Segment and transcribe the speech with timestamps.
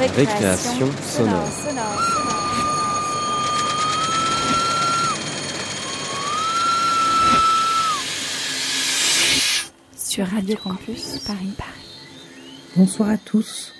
[0.00, 1.46] Récréation, sonore.
[9.94, 11.70] Sur Radio Campus Paris Paris.
[12.76, 13.74] Bonsoir à tous.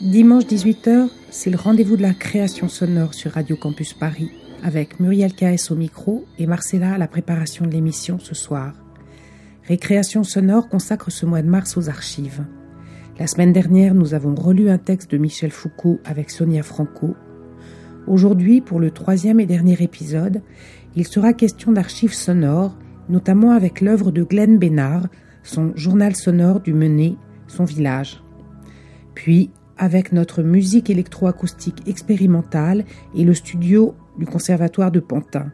[0.00, 4.30] Dimanche 18h, c'est le rendez-vous de la création sonore sur Radio Campus Paris
[4.62, 5.72] avec Muriel K.S.
[5.72, 8.72] au micro et Marcella à la préparation de l'émission ce soir.
[9.66, 12.44] Récréation sonore consacre ce mois de mars aux archives.
[13.18, 17.16] La semaine dernière, nous avons relu un texte de Michel Foucault avec Sonia Franco.
[18.06, 20.42] Aujourd'hui, pour le troisième et dernier épisode,
[20.96, 22.76] il sera question d'archives sonores,
[23.08, 25.08] notamment avec l'œuvre de Glenn Bénard,
[25.42, 27.16] son journal sonore du Mené,
[27.46, 28.22] son village.
[29.14, 35.52] Puis, avec notre musique électroacoustique expérimentale et le studio du Conservatoire de Pantin.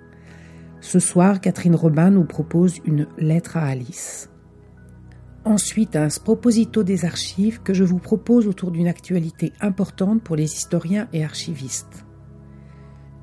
[0.81, 4.32] Ce soir, Catherine Robin nous propose une lettre à Alice.
[5.45, 10.45] Ensuite, un sproposito des archives que je vous propose autour d'une actualité importante pour les
[10.45, 12.05] historiens et archivistes.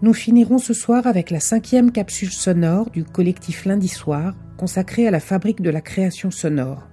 [0.02, 5.12] Nous finirons ce soir avec la cinquième capsule sonore du collectif Lundi Soir, consacrée à
[5.12, 6.90] la fabrique de la création sonore,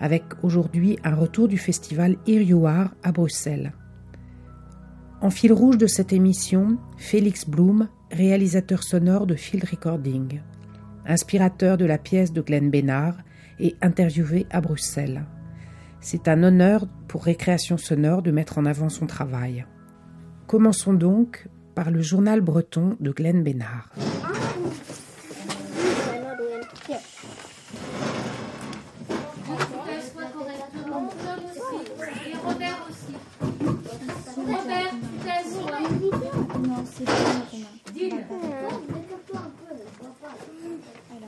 [0.00, 3.72] avec aujourd'hui un retour du festival Irioir à Bruxelles.
[5.20, 10.40] En fil rouge de cette émission, Félix Blum, réalisateur sonore de Field Recording,
[11.06, 13.18] inspirateur de la pièce de Glenn Bénard,
[13.62, 15.24] et interviewé à Bruxelles.
[16.00, 19.64] C'est un honneur pour Récréation Sonore de mettre en avant son travail.
[20.48, 23.88] Commençons donc par le journal breton de Glenn Bénard.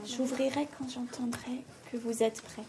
[0.05, 1.65] J'ouvrirai quand j'entendrai
[1.95, 2.63] que vous êtes prêts.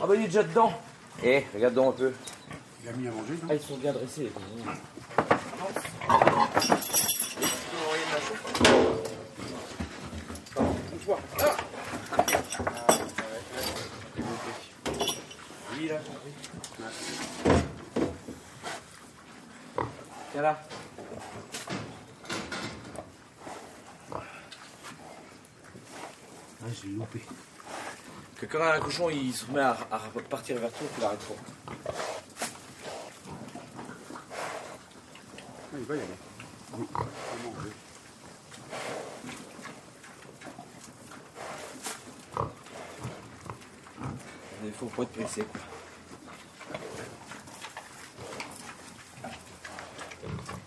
[0.00, 0.72] Ah bah il est déjà dedans
[1.22, 2.12] Eh, regarde donc un peu.
[2.82, 3.48] Il a mis à manger, non?
[3.50, 4.22] Ah, ils sont bien dressés.
[4.22, 4.64] les cuisiniers.
[15.78, 16.32] Oui, là, compris.
[20.32, 20.58] Tiens là.
[28.36, 29.98] Que quand un cochon il se met à, à
[30.30, 31.34] partir vers toi, tu l'arrêtes pas.
[35.72, 36.08] Ah, il va y aller.
[36.74, 36.86] Oui,
[44.64, 45.42] il faut pas être pressé.
[45.42, 45.60] Quoi.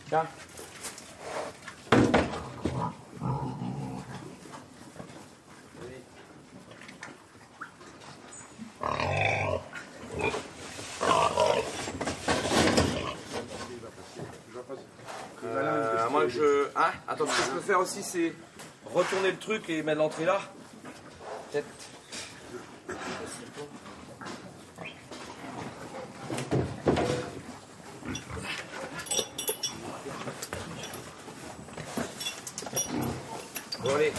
[0.10, 0.26] Tiens.
[15.44, 16.68] Euh, à moins que je.
[16.76, 18.34] Hein Attends, ce que je peux faire aussi, c'est
[18.94, 20.42] retourner le truc et mettre l'entrée là.
[21.50, 21.66] Peut-être.
[33.82, 34.12] Bon, allez.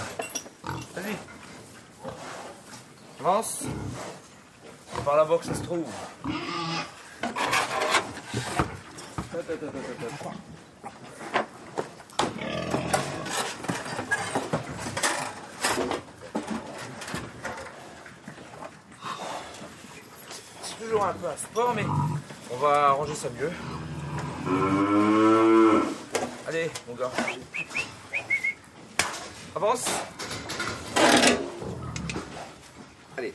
[0.94, 1.16] Vas-y.
[3.20, 3.64] Avance.
[5.04, 5.84] Par là-bas que ça se trouve.
[21.08, 21.84] Un peu un sport, mais
[22.50, 23.50] on va arranger ça mieux.
[26.48, 27.10] Allez, mon gars.
[29.56, 29.84] Avance.
[33.16, 33.34] Allez.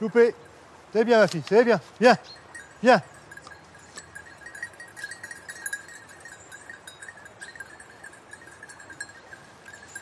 [0.00, 0.34] Loupé.
[0.98, 1.80] C'est bien, ma fille, c'est bien.
[2.00, 2.16] Bien.
[2.82, 3.00] Bien.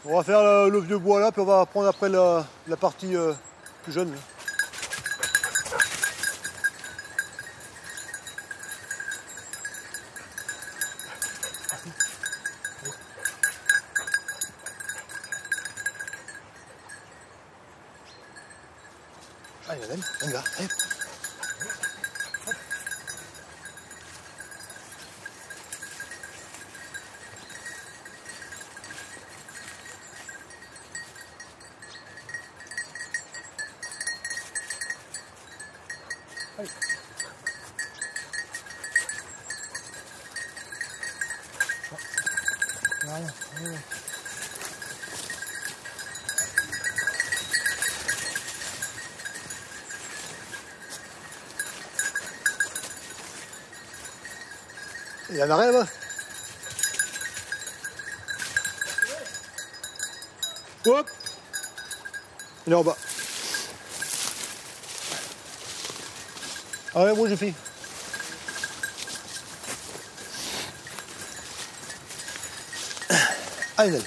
[0.06, 3.14] On va faire le, vieux bois là, puis on va prendre après la, la partie
[3.14, 3.34] euh,
[3.82, 4.10] plus jeune.
[4.10, 4.35] là.
[55.36, 55.86] Il y en a rien là
[60.86, 61.10] Hop
[62.66, 62.96] Il est en bas.
[66.94, 67.52] Ah ouais, moi j'ai fait.
[73.76, 74.02] Allez, Nel.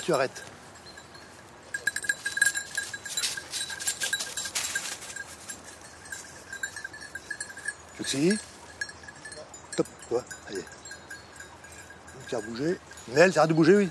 [0.00, 0.42] Tu arrêtes.
[7.94, 8.38] Fuxi.
[9.76, 10.24] Top, toi.
[10.48, 10.64] Allez.
[12.26, 12.80] Tu as bougé.
[13.08, 13.90] Nel, t'arrêtes de bouger, oui.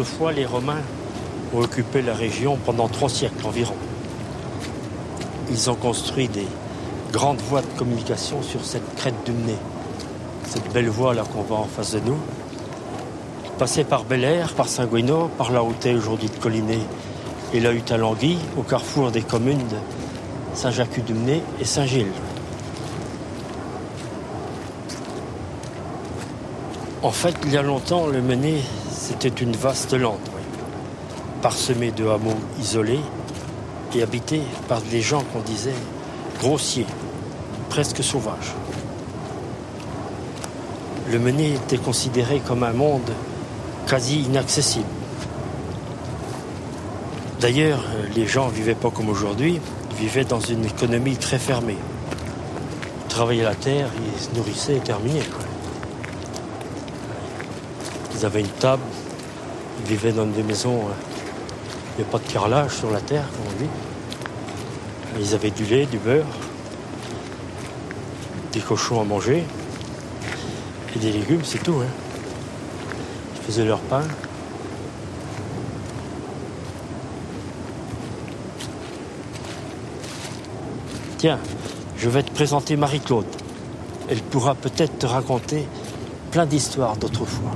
[0.00, 0.80] Autrefois, les Romains
[1.54, 3.74] ont occupé la région pendant trois siècles environ.
[5.50, 6.46] Ils ont construit des
[7.12, 9.56] grandes voies de communication sur cette crête du Mné.
[10.48, 12.16] Cette belle voie là qu'on voit en face de nous.
[13.58, 16.80] Passée par Bel Air, par Saint-Guéno, par la route aujourd'hui de Collinet
[17.52, 19.76] et la hutte à Languille, au carrefour des communes de
[20.54, 22.06] Saint-Jacques-du-Mné et Saint-Gilles.
[27.02, 28.62] En fait, il y a longtemps, le Mené,
[29.10, 30.20] c'était une vaste lande,
[31.42, 33.00] parsemée de hameaux isolés
[33.92, 35.74] et habitée par des gens qu'on disait
[36.38, 36.86] grossiers,
[37.70, 38.54] presque sauvages.
[41.10, 43.10] Le Mené était considéré comme un monde
[43.88, 44.86] quasi inaccessible.
[47.40, 47.82] D'ailleurs,
[48.14, 49.60] les gens ne vivaient pas comme aujourd'hui,
[49.90, 51.78] ils vivaient dans une économie très fermée.
[53.06, 55.26] Ils travaillaient la terre, ils se nourrissaient et terminaient.
[58.20, 58.82] Ils avaient une table,
[59.78, 60.92] ils vivaient dans des maisons, euh,
[61.96, 63.70] il n'y a pas de carrelage sur la terre, comme on dit.
[65.26, 66.26] Ils avaient du lait, du beurre,
[68.52, 69.42] des cochons à manger,
[70.94, 71.76] et des légumes, c'est tout.
[71.80, 71.88] hein.
[73.36, 74.02] Ils faisaient leur pain.
[81.16, 81.38] Tiens,
[81.96, 83.24] je vais te présenter Marie-Claude.
[84.10, 85.66] Elle pourra peut-être te raconter
[86.30, 87.52] plein d'histoires d'autrefois.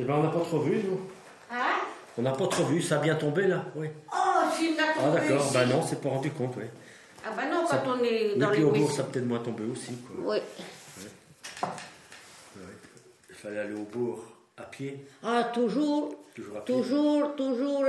[0.00, 1.00] Eh ben, on n'a pas trop vu, nous.
[1.52, 1.56] Hein?
[2.16, 3.88] On n'a pas trop vu, ça a bien tombé là, oui.
[4.12, 4.16] Oh,
[4.56, 5.54] s'il l'a Ah d'accord, ici.
[5.54, 6.64] bah non, c'est pas rendu compte, oui.
[7.24, 9.40] Ah ben non, quand on est dans puis les au bourg, ça a peut-être moins
[9.40, 9.92] tombé aussi.
[9.96, 10.16] Quoi.
[10.34, 10.38] Oui.
[13.28, 14.24] Il fallait aller au bourg
[14.56, 16.74] à pied, Ah, toujours, toujours à pied.
[16.74, 17.84] toujours, toujours.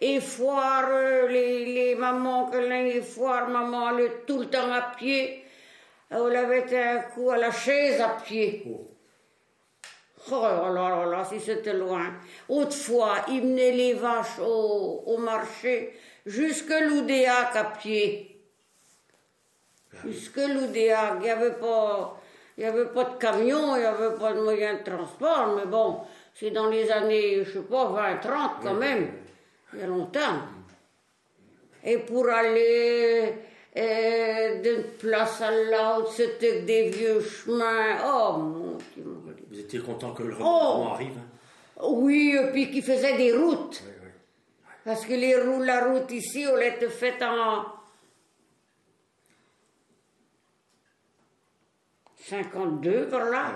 [0.00, 4.46] Et foire, euh, les, les mamans, que l'un est foire, maman, elle est tout le
[4.46, 5.44] temps à pied.
[6.10, 8.64] Elle avait un coup à la chaise à pied.
[8.68, 8.88] Oh.
[10.30, 12.12] Oh là là là, si c'était loin.
[12.48, 18.40] Autrefois, ils menaient les vaches au, au marché jusque l'Oudéac à pied.
[20.04, 21.14] Jusque l'Oudéac.
[21.16, 22.18] Il n'y avait pas.
[22.58, 26.00] Il avait pas de camion, il n'y avait pas de moyen de transport, mais bon,
[26.34, 29.10] c'est dans les années, je sais pas, 20, 30 quand même,
[29.72, 30.42] il y a longtemps.
[31.82, 33.34] Et pour aller
[33.76, 37.96] euh, d'une place à l'autre, c'était des vieux chemins.
[38.06, 39.31] Oh mon Dieu, mon Dieu.
[39.52, 40.44] Vous étiez content que le Oh.
[40.44, 41.82] regroupement arrive hein?
[41.84, 43.82] Oui, et puis qui faisait des routes.
[43.84, 44.08] Oui, oui.
[44.84, 47.64] Parce que les routes, la route ici, elle était faite en
[52.16, 53.52] 52 par là.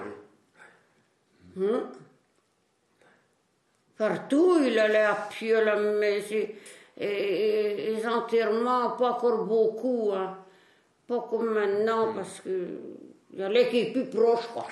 [3.97, 6.57] Partout, il allait à pied, là, mais et,
[6.99, 10.37] et- les enterrements, pas encore beaucoup, hein.
[11.07, 12.69] pas comme maintenant, parce que
[13.33, 14.67] il y en a qui est plus proche, quoi.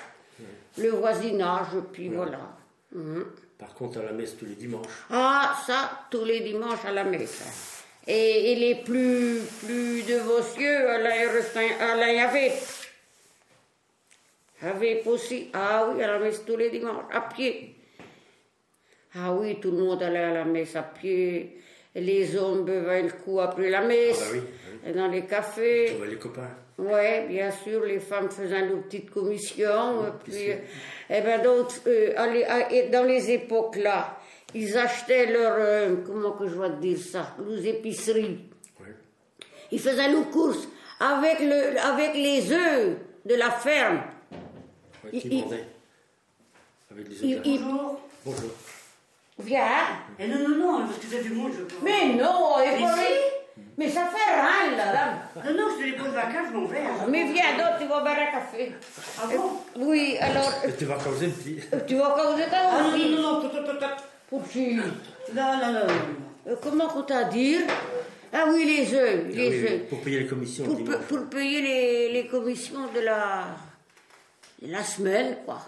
[0.77, 2.39] Le voisinage, puis voilà.
[2.93, 3.25] Mhm.
[3.57, 4.87] Par contre, à la messe tous les dimanches.
[5.09, 7.81] Ah, ça, tous les dimanches à la messe.
[8.07, 11.15] Et, et les plus, plus dévotieux, à la
[15.07, 15.49] aussi.
[15.53, 17.75] Ah oui, à la messe tous les dimanches, à pied.
[19.15, 21.61] Ah oui, tout le monde allait à la messe à pied.
[21.95, 24.21] Les hommes buvaient le coup après la messe.
[24.21, 25.85] Ah bah oui, Et dans les cafés.
[25.93, 26.49] Trouver les copains.
[26.77, 30.05] Oui, bien sûr, les femmes faisaient nos petites commissions.
[30.07, 30.55] Et puis, euh,
[31.09, 34.17] eh ben, d'autres, euh, allez, à- et dans les époques-là,
[34.53, 38.39] ils achetaient leur, euh, comment que je vais te dire ça, leurs épiceries.
[38.81, 38.87] Oui.
[39.71, 40.67] Ils faisaient leurs courses
[40.99, 44.01] avec, le, avec les œufs de la ferme.
[45.03, 45.65] Ouais, Il- qui il- vendaient
[46.91, 47.47] Avec les Ils- autres.
[47.47, 47.99] ils- Bonjour.
[48.25, 48.49] Bonjour.
[49.39, 49.67] Viens.
[50.19, 51.75] Eh non, non, non, parce que c'est du monde, je peux.
[51.83, 52.77] Mais non, et
[53.77, 54.93] Mais ça fait rien, là.
[54.93, 55.19] là.
[55.45, 56.79] Non, non, je te dépose je m'en vais.
[56.79, 57.05] hein.
[57.09, 58.71] Mais viens, donc, tu vas boire un café.
[59.21, 59.51] Ah bon?
[59.85, 61.59] Oui, alors, Et tu vas causer un petit.
[61.87, 63.87] tu vas causer ta Ah non, non, non, non, non, non, non.
[64.29, 64.75] Pour qui?
[64.75, 64.83] Non,
[65.33, 65.93] non, non, non, non.
[66.47, 67.61] Euh, comment qu'on t'a dire
[68.33, 69.89] Ah oui, les œufs, Ah les œufs.
[69.89, 73.45] pour payer les commissions Pour, payer les, les commissions de la,
[74.61, 75.59] de la semaine, quoi.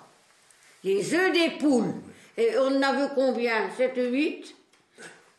[0.83, 1.93] Les œufs des poules.
[2.37, 3.69] Et on en avait combien?
[3.75, 4.55] 7 ou 8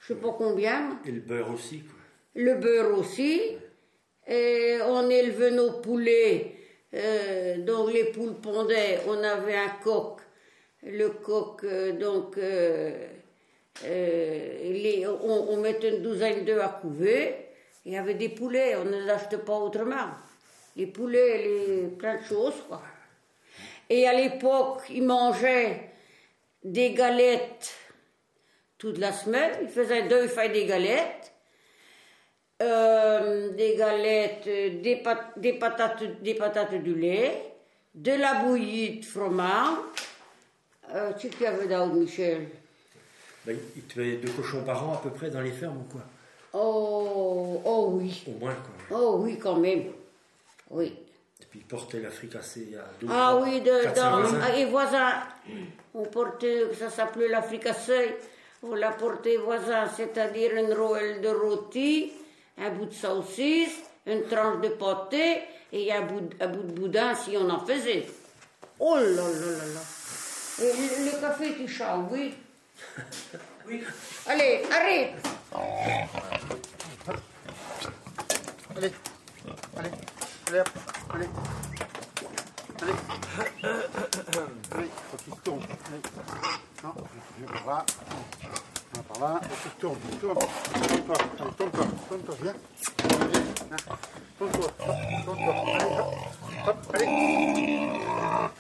[0.01, 0.99] Je sais pas combien.
[1.07, 1.81] Et le beurre aussi.
[1.81, 1.98] Quoi.
[2.39, 3.41] Le beurre aussi.
[4.27, 6.55] Et on élevait nos poulets.
[6.95, 9.01] euh, donc les poules pondaient.
[9.09, 10.21] On avait un coq.
[10.85, 13.09] Le coq, euh, donc, euh,
[13.85, 17.35] on mettait une douzaine d'œufs à couver.
[17.85, 20.11] Il y avait des poulets, on ne les achetait pas autrement.
[20.77, 22.81] Les poulets, les, plein de choses, quoi.
[23.91, 25.91] Et à l'époque, ils mangeaient
[26.63, 27.75] des galettes
[28.77, 29.51] toute la semaine.
[29.63, 31.28] Ils faisaient deux feuilles des galettes.
[32.61, 34.45] Euh, des galettes,
[34.83, 37.41] des, pat- des, patates, des patates du lait,
[37.95, 39.79] de la bouillie de fromage.
[40.93, 42.49] Euh, tu sais qu'il y avait d'autre, Michel?
[43.47, 46.01] Ben, ils tuaient deux cochons par an à peu près dans les fermes ou quoi?
[46.53, 48.25] Oh, oh oui.
[48.27, 48.99] Au moins quoi.
[48.99, 49.85] Oh oui, quand même.
[50.71, 50.87] Oui.
[51.41, 54.55] Et puis ils portaient la fricassée à deux Ah oui, de, dans, voisins.
[54.57, 55.13] et voisins.
[55.95, 58.17] On portait, ça s'appelait la fricassée.
[58.65, 62.13] On la portait voisin, c'est-à-dire une rouelle de rôti,
[62.61, 66.73] un bout de saucisse, une tranche de pâté et un bout, de- un bout de
[66.73, 68.07] boudin si on en faisait.
[68.81, 69.81] Oh là là là là.
[70.61, 72.35] Et le, le café, tu chantes, oui.
[73.71, 73.85] Oui.
[74.27, 75.13] Allez, arrête.
[78.75, 78.93] Allez,
[79.77, 79.91] allez,
[80.47, 80.69] allez, hop,
[81.13, 81.29] allez.
[82.81, 82.95] Allez.
[84.73, 85.63] Allez, faut qu'il tourne.
[85.87, 86.03] Allez.
[89.09, 89.41] Par là.
[89.81, 90.35] Tournes, tourne.
[90.39, 91.17] Tourne-toi.
[91.57, 91.85] Tourne-toi.
[92.09, 92.57] Tourne-toi, viens.
[94.39, 94.69] Tourne-toi.
[95.25, 95.55] Tourne-toi.
[95.75, 96.15] Allez, hop.
[96.67, 97.07] Hop, allez.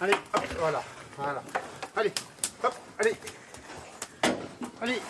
[0.00, 0.82] Allez, hop, voilà.
[1.16, 1.42] Voilà.
[1.96, 2.12] Allez,
[2.64, 3.16] hop, allez.
[4.80, 5.00] Allez.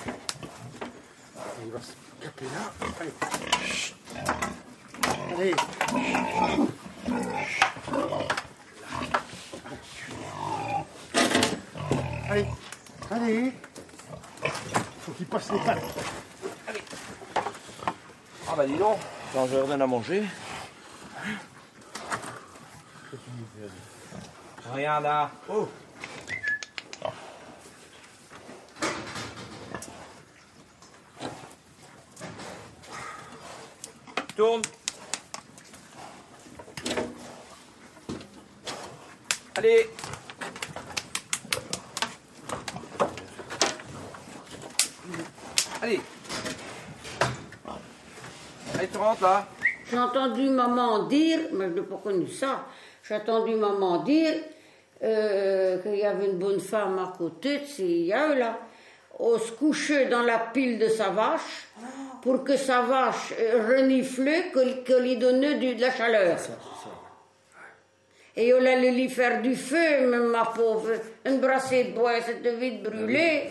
[1.64, 2.72] Il va se caper là.
[3.00, 3.14] Allez.
[5.38, 5.54] Allez.
[12.30, 12.46] Allez,
[13.10, 13.52] allez
[15.18, 15.82] qui passe les pattes.
[16.68, 16.82] Allez.
[18.48, 18.98] Ah bah dis donc,
[19.34, 20.22] quand je redonne à manger.
[24.72, 25.30] Regarde là.
[25.48, 25.68] Oh
[34.36, 34.62] Tourne.
[39.56, 39.90] Allez
[49.90, 52.66] J'ai entendu maman dire, mais je n'ai pas connu ça,
[53.06, 54.34] j'ai entendu maman dire
[55.02, 58.58] euh, qu'il y avait une bonne femme à côté de ces là,
[59.18, 61.68] on se couchait dans la pile de sa vache
[62.22, 63.32] pour que sa vache
[63.68, 66.36] reniflait, que, que lui donnait du- de la chaleur.
[68.36, 70.90] Et on allait lui faire du feu, même ma pauvre.
[71.26, 73.50] Une brassée de bois, c'était vite brûlée.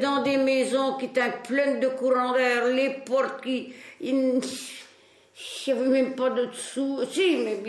[0.00, 3.72] dans des maisons qui étaient pleines de courant d'air, les portes qui.
[4.00, 4.40] Il
[5.66, 7.00] n'y avait même pas de dessous.
[7.10, 7.60] Si, mais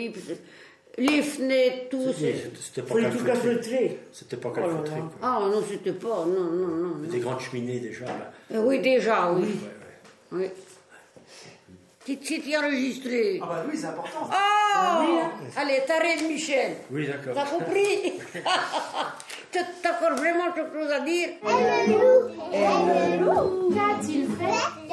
[0.98, 2.12] les fenêtres, tout.
[2.12, 2.94] C'était pas
[3.24, 3.98] calfeutré.
[4.10, 4.98] C'était pas Oh calfeutré.
[4.98, 5.10] quoi.
[5.22, 6.24] Ah non, c'était pas.
[6.26, 6.86] Non, non, non.
[6.96, 7.08] non.
[7.08, 8.06] Des grandes cheminées déjà.
[8.06, 8.32] Là.
[8.54, 9.48] Euh, Oui, déjà, oui.
[10.32, 10.46] Oui.
[12.04, 13.38] Tu t'y enregistré.
[13.42, 14.30] Ah bah oui, c'est important.
[14.76, 15.04] Oh
[15.56, 16.76] Allez, t'arrêtes, Michel.
[16.90, 17.34] Oui, d'accord.
[17.34, 18.14] T'as compris
[19.50, 24.87] T'as encore vraiment quelque chose à dire et le loup, qu'a-t-il fait?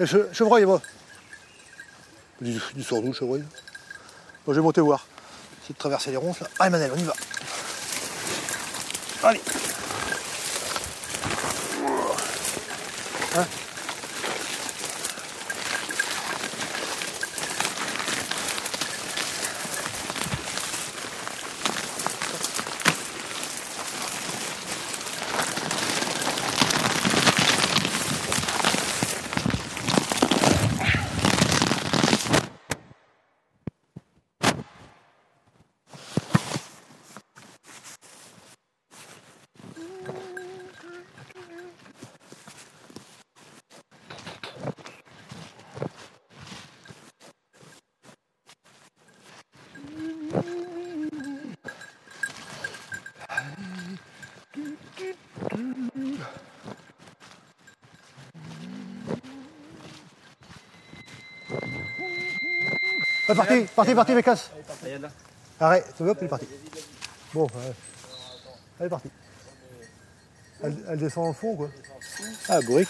[0.00, 0.80] Et che- chevreuil, moi.
[2.40, 3.42] Du, du sort chevreuil
[4.46, 5.06] Bon, je vais monter voir.
[5.60, 6.46] Essayer de traverser les ronces là.
[6.60, 7.14] Allez Manel, on y va.
[9.24, 9.40] Allez.
[63.28, 64.50] Ouais, partez, partez, partez, mes casses.
[65.60, 66.46] Arrête, hop, il est parti.
[67.34, 67.72] Bon, ouais.
[68.80, 69.10] elle est partie.
[70.62, 71.68] Elle, elle descend au fond, quoi.
[72.48, 72.88] Ah, bourrique.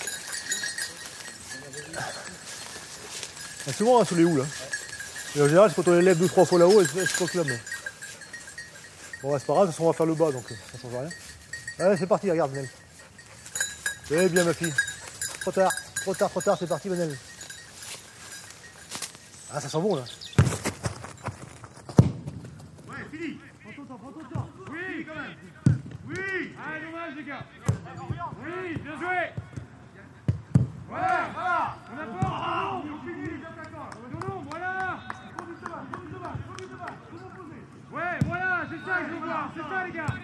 [3.66, 4.40] Ah, souvent, hein, sous les houles.
[4.40, 4.46] Hein.
[5.36, 7.48] Et en général, c'est quand on les lève deux, trois fois là-haut, elle se proclame.
[9.22, 10.78] Bon, c'est pas grave, de toute façon, on va faire le bas, donc euh, ça
[10.78, 11.10] change rien.
[11.80, 12.70] Allez, c'est parti, regarde, Manel.
[14.10, 14.72] Eh bien, ma fille.
[15.40, 15.72] Trop tard,
[16.02, 17.18] trop tard, trop tard, c'est parti, Manel.
[19.52, 20.04] Ah, ça sent bon, là.
[22.88, 23.38] Ouais, fini.
[23.62, 24.48] Prends ton temps, prends ton temps.
[24.70, 25.34] Oui, quand même.
[26.06, 26.54] Oui.
[26.58, 27.44] Ah, dommage, les gars.
[28.44, 29.32] Oui, bien joué.
[30.88, 31.76] Voilà, voilà.
[31.90, 32.32] On a peur.
[32.84, 33.90] On finit les attaquants.
[34.12, 34.98] Non, non, voilà.
[35.38, 36.94] Conduis devant, conduis devant, conduis devant.
[37.10, 37.62] Tout reposer.
[37.90, 39.50] Ouais, voilà, c'est ça que je veux voir.
[39.56, 40.14] C'est ça, les gars.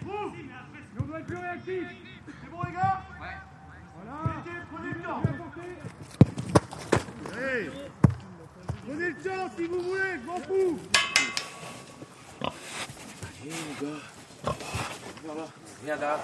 [0.00, 0.32] Trouve.
[0.72, 1.84] Mais on doit être plus réactif.
[2.26, 3.36] C'est bon, les gars Ouais.
[3.94, 4.18] Voilà.
[4.72, 5.22] Prenez le temps.
[7.38, 7.70] Hey.
[8.86, 10.78] Prenez le temps si vous voulez, je m'en fous.
[15.84, 16.20] Viens là.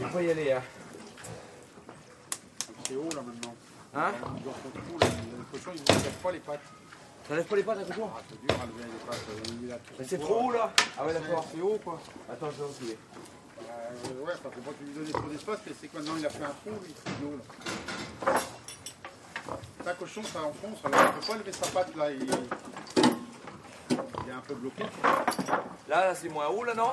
[0.00, 0.62] Il faut y aller, hein.
[2.86, 3.54] C'est haut là maintenant.
[3.94, 5.06] Hein Il doit faire tout là.
[5.36, 6.60] Le cochon il ne lève pas les pattes.
[7.38, 8.20] T'enlèves pas les pattes à Ah,
[10.02, 11.46] c'est euh, trop haut là Ah ouais, d'accord.
[11.54, 12.00] C'est haut quoi.
[12.28, 12.98] Attends, je vais reculer.
[13.60, 16.26] Euh, ouais, parce que faut pas lui donner trop d'espace, mais c'est que maintenant il
[16.26, 17.38] a fait un trou, il de l'eau
[18.26, 18.32] là.
[19.86, 22.10] Un cochon, ça enfonce, alors il ne peut pas lever sa patte là.
[22.10, 22.30] Il, il
[24.32, 24.82] a un peu bloqué.
[25.88, 26.92] Là, là c'est moins haut, là, non?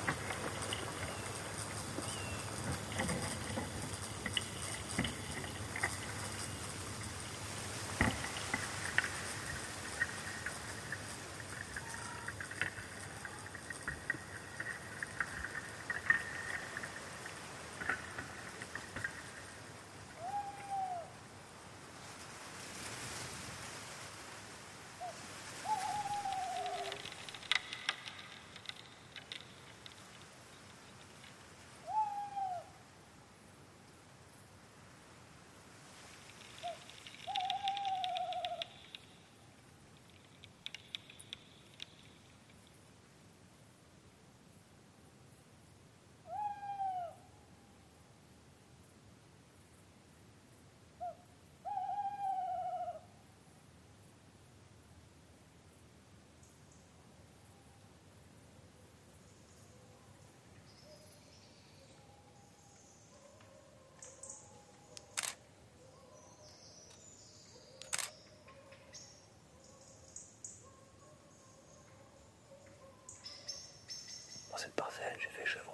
[75.21, 75.70] je vais,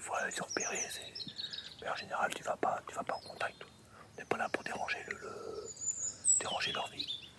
[0.00, 0.80] fois, ils sont repérés.
[0.90, 1.32] c'est-
[1.82, 3.56] Mais en général, tu vas pas, tu vas pas en contact.
[3.62, 5.68] On n'est pas là pour déranger, le,
[6.38, 7.30] déranger leur vie.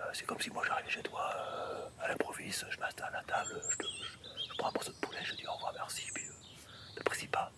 [0.00, 3.24] Euh, c'est comme si moi j'arrivais chez toi euh, à l'improviste, je m'installe à la
[3.24, 6.32] table, je, te- prends un morceau de poulet, je dis au revoir, merci, puis euh,
[7.28, 7.52] pas.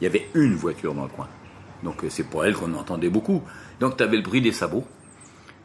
[0.00, 1.28] Il y avait une voiture dans le coin.
[1.82, 3.42] Donc euh, c'est pour elle qu'on entendait beaucoup.
[3.80, 4.84] Donc tu avais le bruit des sabots.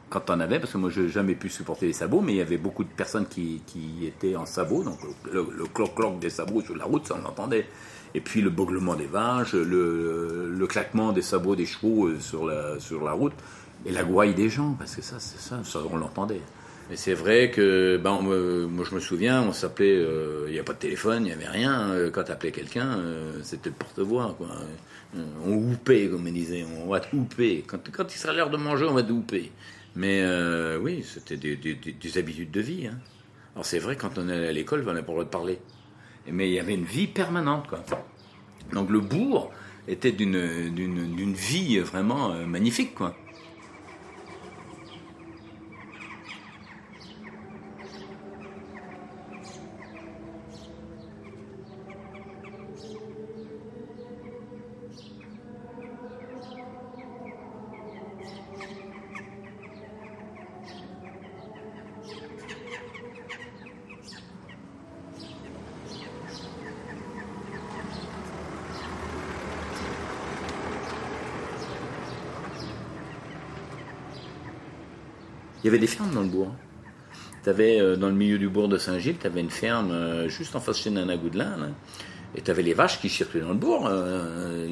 [0.09, 2.33] Quand tu en avais, parce que moi je n'ai jamais pu supporter les sabots, mais
[2.33, 3.61] il y avait beaucoup de personnes qui,
[4.03, 4.83] étaient en sabots.
[4.83, 4.99] Donc
[5.31, 5.43] le,
[5.73, 7.67] cloc-cloc des sabots sur la route, ça on l'entendait.
[8.13, 12.79] Et puis le beuglement des vaches, le, claquement des sabots des chevaux euh, sur la,
[12.79, 13.33] sur la route,
[13.85, 16.41] et la gouaille des gens, parce que ça, c'est ça, ça, on l'entendait.
[16.93, 20.63] Et c'est vrai que, ben, moi, je me souviens, on s'appelait, euh, il n'y a
[20.63, 21.89] pas de téléphone, il n'y avait rien.
[21.89, 24.37] euh, Quand tu appelais quelqu'un, euh, c'était le porte-voix.
[25.15, 27.63] Euh, On houpait, comme on disait, on va te houper.
[27.65, 27.79] Quand,
[28.13, 29.51] il sera l'heure de manger, on va te houper.
[29.95, 30.23] Mais
[30.81, 32.87] oui, c'était des, des- des- des habitudes de vie.
[32.87, 32.97] hein.
[33.55, 35.59] Alors c'est vrai, quand on allait à l'école, on n'avait pas le droit de parler.
[36.31, 37.67] Mais il y avait une vie permanente.
[37.69, 37.83] Quoi.
[38.71, 39.51] Donc le bourg
[39.87, 42.95] était d'une vie vraiment magnifique.
[42.95, 43.15] Quoi.
[75.73, 76.53] Avait des fermes dans le bourg.
[77.43, 80.55] Tu avais dans le milieu du bourg de Saint-Gilles, tu avais une ferme euh, juste
[80.55, 81.57] en face chez Nana Goudelin.
[81.57, 81.67] là.
[82.35, 83.87] et tu avais les vaches qui circulaient dans le bourg.
[83.89, 84.67] euh,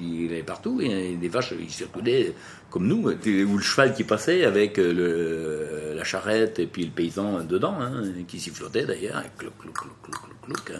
[0.00, 0.80] il y avait partout.
[0.80, 2.34] Et des vaches qui circulaient
[2.70, 6.84] comme nous, euh, ou le cheval qui passait avec euh, le, la charrette et puis
[6.84, 9.22] le paysan dedans, hein, qui sifflotait d'ailleurs.
[9.38, 10.78] Clouc, clouc, clouc, clouc, clouc, clouc.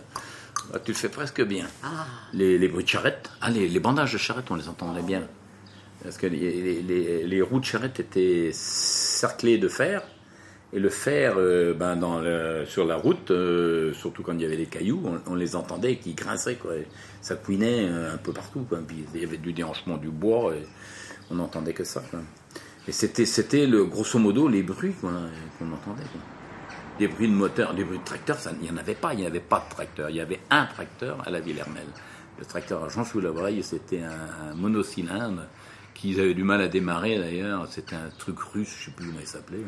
[0.73, 1.67] Ah, tu le fais presque bien.
[2.33, 5.23] Les, les bruits de charrette, ah, les, les bandages de charrette, on les entendait bien.
[6.03, 10.03] Parce que les, les- les- roues de charrette étaient cerclées de fer.
[10.75, 12.23] Et le fer, euh, ben, dans
[12.67, 16.15] sur la route, euh, surtout quand il y avait des cailloux, on, les entendait qui
[16.15, 16.57] grinçaient.
[16.57, 16.73] Quoi.
[17.21, 18.67] Ça couinait euh, un peu partout.
[18.87, 20.55] Puis il y avait du déhanchement du bois.
[21.31, 22.03] On n'entendait que ça.
[22.89, 25.09] Et c'était, c'était le, grosso modo les bruits qu'on
[25.73, 26.03] entendait.
[26.99, 29.13] Des bruits de moteur, des bruits de tracteur, il n'y en avait pas.
[29.15, 30.11] Il n'y avait pas de tracteur.
[30.11, 31.87] Il y avait un tracteur à la Ville-Hermel.
[32.39, 35.43] Le tracteur à Jean Choulavraille, c'était un monocylindre
[35.95, 37.67] qu'ils avaient du mal à démarrer d'ailleurs.
[37.71, 39.65] C'était un truc russe, je ne sais plus comment il s'appelait.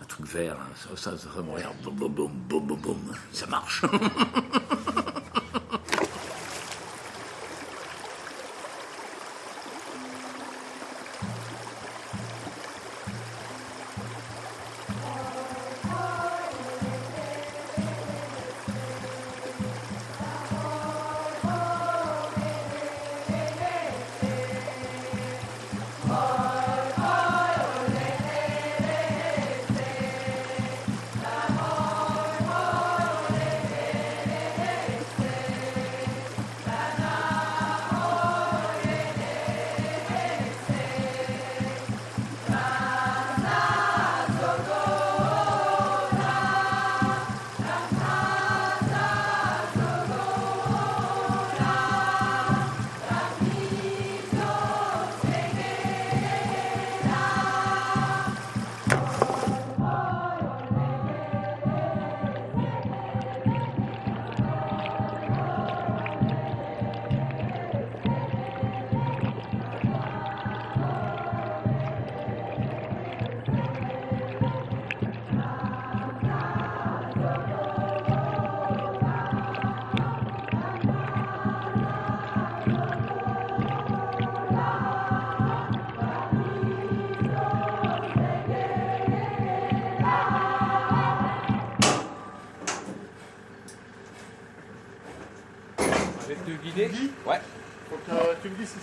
[0.00, 0.56] Un truc vert.
[0.60, 0.66] hein.
[0.76, 1.76] Ça, ça, ça, ça me regarde.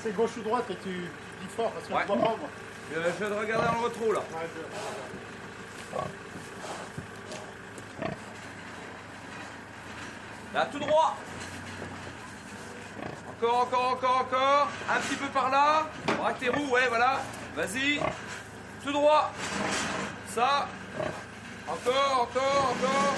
[0.03, 2.01] c'est gauche ou droite et tu, dis fort parce que Ouais.
[2.01, 2.37] je vois pas moi.
[2.91, 4.21] Je, je vais te regarder dans le rétro là.
[10.53, 11.17] Là, tout droit.
[13.29, 14.67] Encore, encore, encore, encore.
[14.89, 15.87] Un petit peu par là.
[16.17, 17.21] Braque tes roues, ouais, voilà.
[17.55, 17.99] Vas-y.
[18.83, 19.31] Tout droit.
[20.27, 20.67] Ça.
[21.67, 23.15] Encore, encore, encore.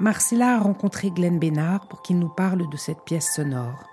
[0.00, 3.86] Marcella a rencontré Glenn Bénard pour qu'il nous parle de cette pièce sonore.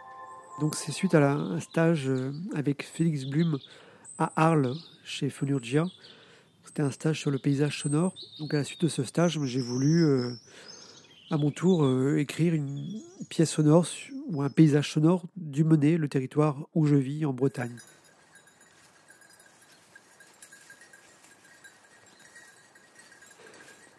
[0.62, 3.60] Donc c'est suite à un stage euh, avec Félix Blum
[4.18, 5.86] à Arles chez Fonurgia.
[6.64, 8.16] C'était un stage sur le paysage sonore.
[8.40, 10.32] Donc à la suite de ce stage, j'ai voulu euh,
[11.30, 13.86] à mon tour euh, écrire une pièce sonore
[14.30, 17.76] ou un paysage sonore du Menet, le territoire où je vis en Bretagne.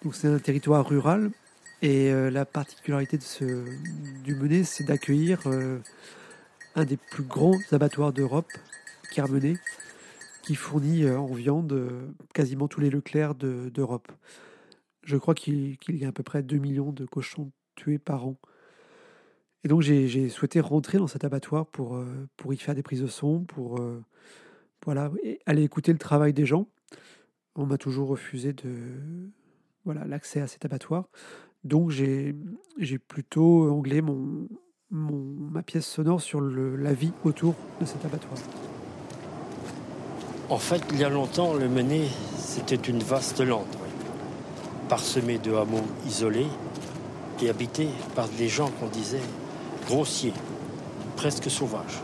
[0.03, 1.33] Donc c'est un territoire rural
[1.83, 3.65] et euh, la particularité de ce,
[4.25, 5.79] du Menet, c'est d'accueillir euh,
[6.75, 8.51] un des plus grands abattoirs d'Europe,
[9.13, 9.57] Carmenet,
[10.43, 11.89] qui fournit euh, en viande
[12.35, 14.11] quasiment tous les Leclerc de- d'Europe.
[15.05, 18.37] Je crois qu'il y a à peu près 2 millions de cochons tués par an.
[19.65, 22.01] Et donc j'ai souhaité rentrer dans cet abattoir pour,
[22.37, 23.81] pour y faire des prises de son, pour
[24.85, 25.11] voilà,
[25.47, 26.69] aller écouter le travail des gens.
[27.57, 28.71] On m'a toujours refusé de
[29.85, 31.09] voilà l'accès à cet abattoir.
[31.65, 32.35] Donc j'ai
[33.09, 34.49] plutôt anglais mon,
[34.91, 38.39] ma pièce sonore sur la vie autour de cet abattoir.
[40.51, 43.67] En fait, il y a longtemps, le Mené, c'était une vaste lande,
[44.89, 46.47] parsemée de hameaux isolés
[47.43, 49.21] et habitée par des gens qu'on disait
[49.87, 50.33] grossiers,
[51.17, 52.01] presque sauvages.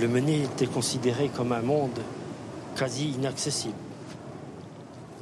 [0.00, 1.98] Le Mené était considéré comme un monde
[2.76, 3.74] quasi inaccessible.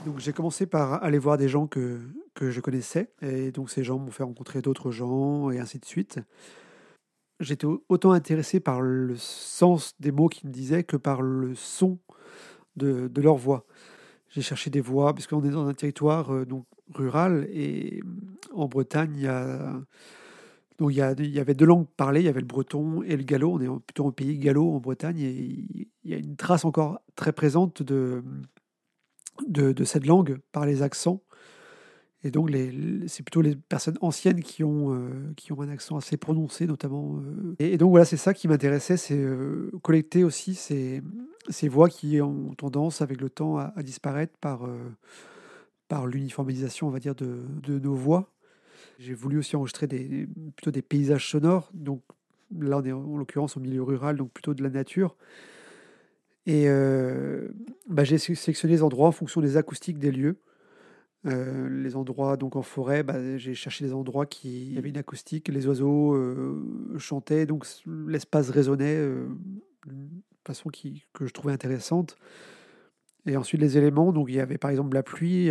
[0.08, 2.00] Donc j'ai commencé par aller voir des gens que,
[2.32, 5.84] que je connaissais, et donc ces gens m'ont fait rencontrer d'autres gens, et ainsi de
[5.84, 6.18] suite.
[7.40, 11.54] J'étais au- autant intéressé par le sens des mots qu'ils me disaient que par le
[11.54, 11.98] son
[12.76, 13.66] de, de leur voix.
[14.30, 18.02] J'ai cherché des voix, parce qu'on est dans un territoire euh, donc, rural, et
[18.54, 22.40] en Bretagne, il y, donc, il, y y avait deux langues parlées, il y avait
[22.40, 25.66] le breton et le gallo, on est plutôt en pays gallo en Bretagne, et
[26.02, 28.22] il y a une trace encore très présente de,
[29.46, 31.22] de, cette langue par les accents.
[32.24, 35.96] Et donc, les, c'est plutôt les personnes anciennes qui ont, euh, qui ont un accent
[35.96, 37.20] assez prononcé, notamment.
[37.20, 37.54] euh.
[37.60, 41.00] Et, donc, voilà, c'est ça qui m'intéressait, c'est euh, collecter aussi ces,
[41.48, 44.68] ces voix qui ont tendance, avec le temps, à, disparaître par,
[45.86, 48.32] par l'uniformisation, on va dire, de, de nos voix.
[48.98, 50.26] J'ai voulu aussi enregistrer des,
[50.56, 51.70] plutôt des paysages sonores.
[51.72, 52.02] Donc,
[52.58, 55.16] là, on est en l'occurrence au milieu rural, donc plutôt de la nature.
[56.48, 57.46] Et euh,
[57.88, 60.38] bah, j'ai sé- sélectionné les endroits en fonction des acoustiques des lieux.
[61.26, 65.48] Euh, les endroits donc en forêt, bah, j'ai cherché des endroits qui avaient une acoustique,
[65.48, 67.66] les oiseaux euh, chantaient, donc
[68.06, 68.98] l'espace résonnait
[69.86, 72.16] d'une façon qui, que je trouvais intéressante.
[73.26, 75.50] Et ensuite les éléments, donc il y avait par exemple la pluie.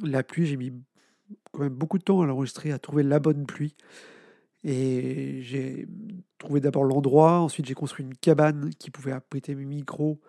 [0.00, 0.72] la pluie, j'ai mis
[1.50, 3.74] quand même beaucoup de temps à l'enregistrer, à trouver la bonne pluie.
[4.64, 5.86] Et j'ai
[6.38, 10.20] trouvé d'abord l'endroit, ensuite j'ai construit une cabane qui pouvait abriter mes micros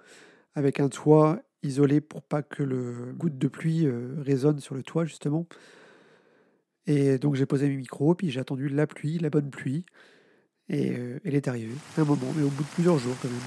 [0.56, 4.84] avec un toit isolé pour pas que le goutte de pluie euh, résonne sur le
[4.84, 5.48] toit justement.
[6.88, 9.86] Et donc j'ai posé mes micros, puis j'ai attendu la pluie, la bonne pluie,
[10.70, 13.38] et euh, elle est arrivée, un moment, mais au bout de plusieurs jours quand même.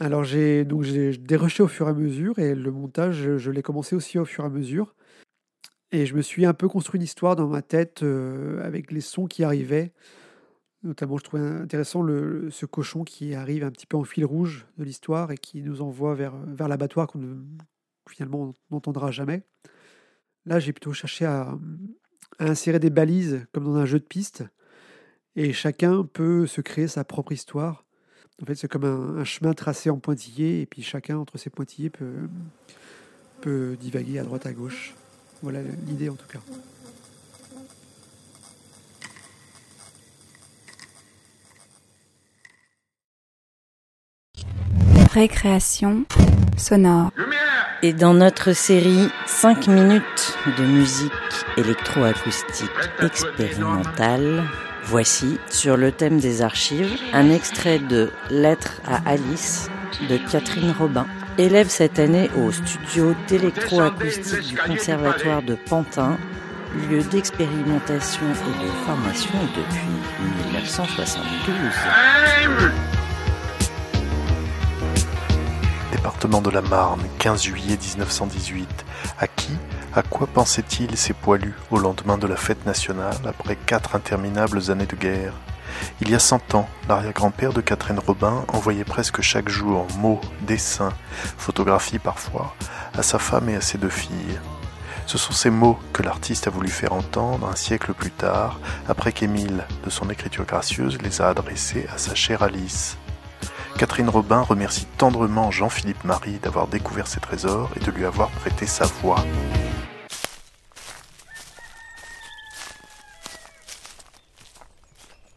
[0.00, 3.62] Alors j'ai donc j'ai dérushé au fur et à mesure, et le montage, je l'ai
[3.62, 4.94] commencé aussi au fur et à mesure.
[5.94, 9.02] Et je me suis un peu construit une histoire dans ma tête euh, avec les
[9.02, 9.92] sons qui arrivaient.
[10.82, 14.84] Notamment, je trouvais intéressant ce cochon qui arrive un petit peu en fil rouge de
[14.84, 17.20] l'histoire et qui nous envoie vers, vers l'abattoir qu'on
[18.08, 19.42] finalement n'entendra jamais.
[20.46, 21.56] Là, j'ai plutôt cherché à,
[22.38, 24.44] à insérer des balises comme dans un jeu de piste.
[25.36, 27.84] Et chacun peut se créer sa propre histoire.
[28.42, 31.50] En fait, c'est comme un, un chemin tracé en pointillés, et puis chacun entre ces
[31.50, 32.28] pointillés peut,
[33.40, 34.94] peut divaguer à droite à gauche.
[35.42, 36.38] Voilà l'idée en tout cas.
[45.12, 46.04] Récréation
[46.56, 47.10] sonore.
[47.82, 51.12] Et dans notre série 5 minutes de musique
[51.56, 52.70] électroacoustique
[53.00, 54.44] expérimentale,
[54.84, 59.68] voici, sur le thème des archives, un extrait de Lettre à Alice
[60.08, 61.06] de Catherine Robin.
[61.38, 66.18] Élève cette année au studio d'électroacoustique du Conservatoire de Pantin,
[66.90, 69.80] lieu d'expérimentation et de formation depuis
[70.52, 71.54] 1972.
[75.90, 78.68] Département de la Marne, 15 juillet 1918.
[79.18, 79.52] À qui,
[79.94, 84.86] à quoi pensaient-ils ces poilus au lendemain de la fête nationale après quatre interminables années
[84.86, 85.32] de guerre?
[86.00, 90.92] Il y a cent ans, l'arrière-grand-père de Catherine Robin envoyait presque chaque jour mots, dessins,
[91.38, 92.54] photographies parfois,
[92.96, 94.40] à sa femme et à ses deux filles.
[95.06, 99.12] Ce sont ces mots que l'artiste a voulu faire entendre un siècle plus tard, après
[99.12, 102.96] qu'Émile, de son écriture gracieuse, les a adressés à sa chère Alice.
[103.78, 108.66] Catherine Robin remercie tendrement Jean-Philippe Marie d'avoir découvert ses trésors et de lui avoir prêté
[108.66, 109.24] sa voix.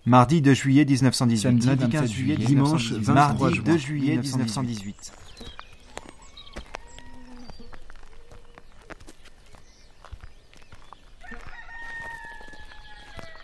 [0.06, 1.42] Mardi 2 juillet 1918.
[1.42, 3.06] Samedi Lundi 27 15 juillet dimanche 1918.
[3.06, 5.12] 23 Mardi juin 2 juillet 1918.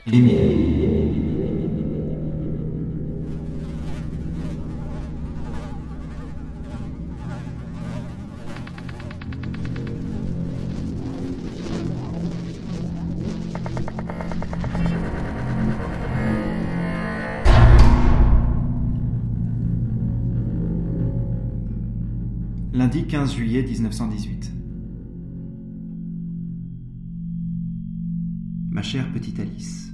[0.06, 1.41] 1918.
[23.00, 24.52] 15 juillet 1918.
[28.70, 29.94] Ma chère petite Alice,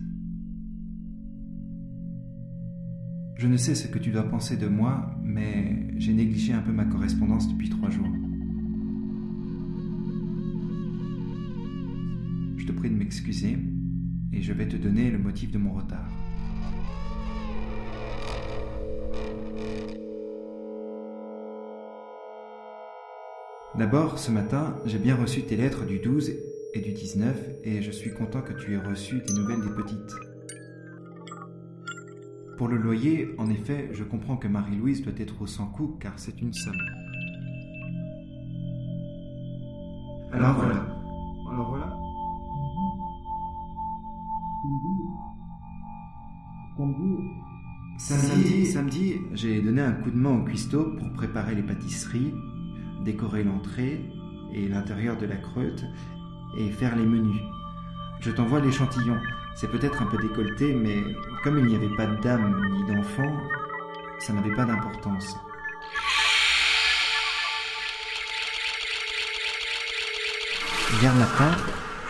[3.36, 6.72] je ne sais ce que tu dois penser de moi, mais j'ai négligé un peu
[6.72, 8.10] ma correspondance depuis trois jours.
[12.58, 13.60] Je te prie de m'excuser
[14.34, 16.17] et je vais te donner le motif de mon retard.
[23.78, 26.32] D'abord, ce matin, j'ai bien reçu tes lettres du 12
[26.74, 30.16] et du 19 et je suis content que tu aies reçu des nouvelles des petites.
[32.58, 36.14] Pour le loyer, en effet, je comprends que Marie-Louise doit être au 100 coups car
[36.16, 36.74] c'est une somme.
[40.34, 40.88] Alors voilà.
[41.52, 41.98] Alors voilà.
[48.00, 52.34] Samedi, samedi, j'ai donné un coup de main au cuistot pour préparer les pâtisseries,
[53.04, 54.06] décorer l'entrée
[54.54, 55.84] et l'intérieur de la creute
[56.58, 57.42] et faire les menus.
[58.22, 59.18] Je t'envoie l'échantillon.
[59.56, 61.04] C'est peut-être un peu décolleté, mais
[61.44, 63.38] comme il n'y avait pas de dame ni d'enfant,
[64.20, 65.36] ça n'avait pas d'importance.
[71.02, 71.52] Hier matin,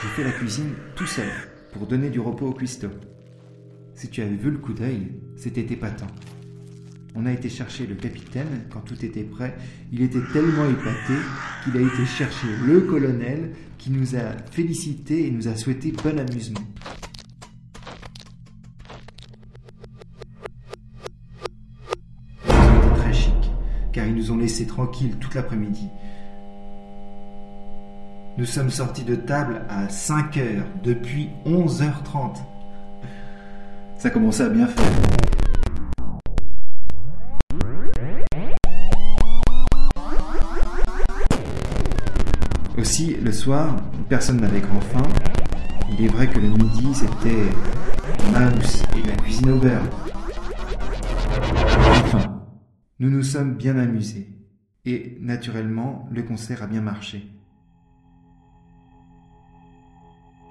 [0.02, 1.30] j'ai fait la cuisine tout seul
[1.74, 2.92] pour donner du repos au cuistot.
[3.94, 6.08] Si tu avais vu le coup d'œil, c'était épatant.
[7.20, 9.58] On a été chercher le capitaine quand tout était prêt.
[9.92, 11.14] Il était tellement épaté
[11.64, 16.20] qu'il a été chercher le colonel qui nous a félicité et nous a souhaité bon
[16.20, 16.60] amusement.
[22.46, 23.52] Ils ont été très chics,
[23.92, 25.88] car ils nous ont laissés tranquilles toute l'après-midi.
[28.38, 32.38] Nous sommes sortis de table à 5 heures, depuis 11h30.
[33.98, 35.47] Ça commençait à bien faire.
[42.98, 43.76] Aussi, le soir,
[44.10, 45.04] personne n'avait grand faim.
[45.92, 47.46] Il est vrai que le midi, c'était
[48.34, 49.84] mouse et la cuisine au beurre.
[52.06, 52.42] Enfin,
[53.00, 54.28] nous nous sommes bien amusés.
[54.84, 57.32] Et naturellement, le concert a bien marché.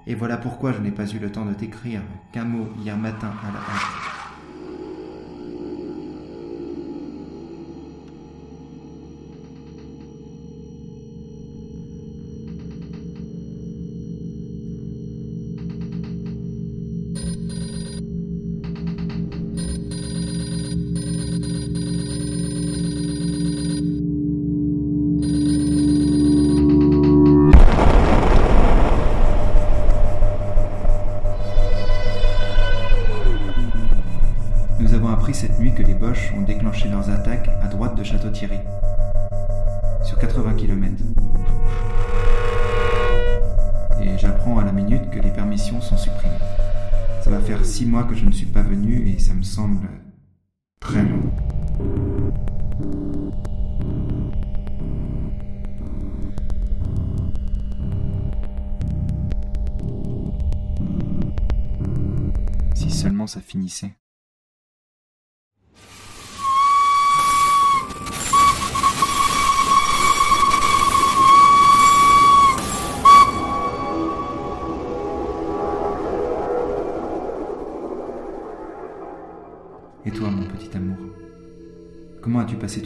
[0.05, 3.33] Et voilà pourquoi je n'ai pas eu le temps de t'écrire qu'un mot hier matin
[3.43, 4.16] à la hâte.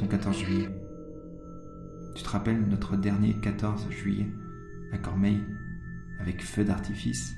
[0.02, 0.70] Ton 14 juillet
[2.16, 4.28] Tu te rappelles notre dernier 14 juillet
[4.92, 5.44] à Cormeilles,
[6.20, 7.36] avec feu d'artifice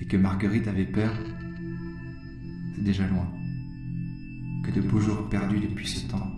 [0.00, 1.12] Et que Marguerite avait peur?
[2.74, 3.28] C'est déjà loin.
[4.64, 6.28] Que de beaux jours perdus depuis ce temps.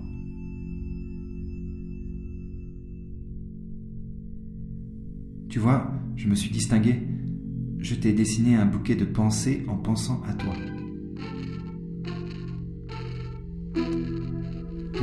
[5.48, 7.08] Tu vois, je me suis distingué.
[7.78, 10.54] Je t'ai dessiné un bouquet de pensées en pensant à toi.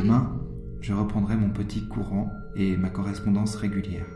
[0.02, 0.36] Demain,
[0.82, 4.08] je reprendrai mon petit courant et ma correspondance régulière.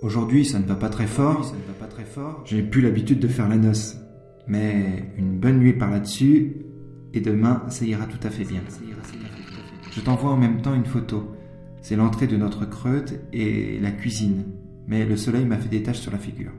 [0.00, 1.44] Aujourd'hui, ça ne va pas très fort.
[1.44, 2.42] Ça ne va pas très fort.
[2.46, 3.98] J'ai plus l'habitude de faire la noce.
[4.46, 6.56] Mais une bonne nuit par là-dessus,
[7.12, 8.62] et demain, ça ira tout à fait bien.
[9.92, 11.34] Je t'envoie en même temps une photo.
[11.82, 14.44] C'est l'entrée de notre creute et la cuisine.
[14.86, 16.52] Mais le soleil m'a fait des taches sur la figure.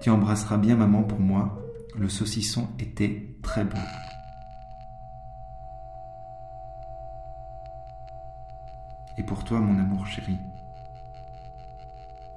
[0.00, 1.60] tu embrasseras bien maman pour moi.
[1.98, 3.78] Le saucisson était très bon.
[9.16, 10.38] Et pour toi, mon amour chéri,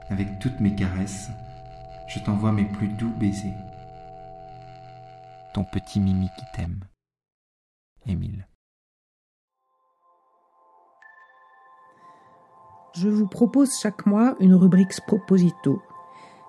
[0.10, 1.32] avec toutes mes caresses,
[2.08, 3.58] je t'envoie mes plus doux baisers.
[5.54, 6.80] Ton petit Mimi qui t'aime.
[8.06, 8.48] Émile.
[12.94, 15.82] Je vous propose chaque mois une rubrique Proposito.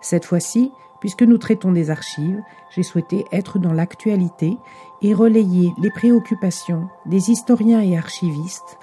[0.01, 0.70] Cette fois-ci,
[1.01, 2.41] puisque nous traitons des archives,
[2.74, 4.57] j'ai souhaité être dans l'actualité
[5.03, 8.79] et relayer les préoccupations des historiens et archivistes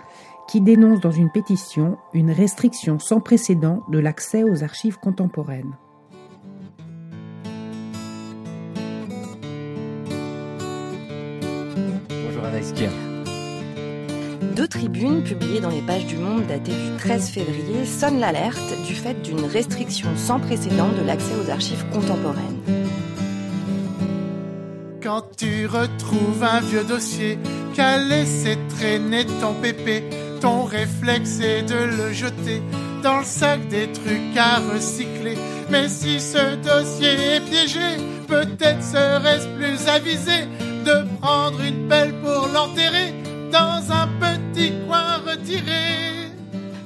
[0.47, 5.75] qui dénonce dans une pétition une restriction sans précédent de l'accès aux archives contemporaines.
[12.09, 12.73] Bonjour Anaïs.
[14.55, 18.93] Deux tribunes publiées dans les pages du Monde datées du 13 février sonnent l'alerte du
[18.93, 22.61] fait d'une restriction sans précédent de l'accès aux archives contemporaines.
[25.01, 27.37] Quand tu retrouves un vieux dossier
[27.75, 30.03] qu'a laissé traîner ton pépé,
[30.41, 32.61] ton réflexe est de le jeter
[33.03, 35.35] dans le sac des trucs à recycler.
[35.69, 40.45] Mais si ce dossier est piégé, peut-être serait-ce plus avisé
[40.85, 43.13] de prendre une pelle pour l'enterrer
[43.51, 46.05] dans un petit coin retiré.